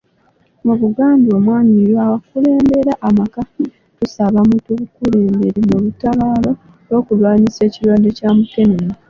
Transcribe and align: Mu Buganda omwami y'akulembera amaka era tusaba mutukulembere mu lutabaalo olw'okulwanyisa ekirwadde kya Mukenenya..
Mu 0.65 0.73
Buganda 0.81 1.27
omwami 1.37 1.75
y'akulembera 1.93 2.93
amaka 3.07 3.41
era 3.61 3.69
tusaba 3.99 4.39
mutukulembere 4.49 5.59
mu 5.69 5.77
lutabaalo 5.83 6.51
olw'okulwanyisa 6.81 7.61
ekirwadde 7.67 8.09
kya 8.17 8.29
Mukenenya.. 8.35 8.95